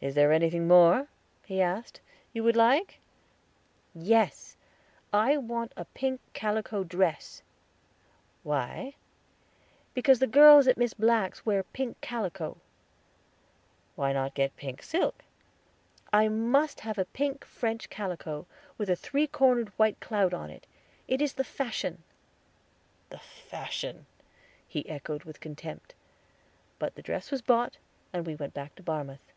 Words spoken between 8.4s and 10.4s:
"Why?" "Because the